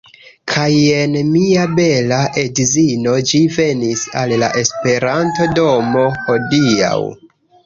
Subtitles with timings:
[0.51, 6.99] Kaj jen mia bela edzino, ĝi venis al la Esperanto-domo hodiaŭ.